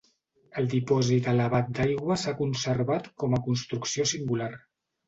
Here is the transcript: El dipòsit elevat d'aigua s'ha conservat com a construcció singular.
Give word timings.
El 0.61 0.69
dipòsit 0.71 1.29
elevat 1.33 1.69
d'aigua 1.81 2.19
s'ha 2.23 2.35
conservat 2.43 3.13
com 3.25 3.39
a 3.41 3.45
construcció 3.51 4.13
singular. 4.17 4.55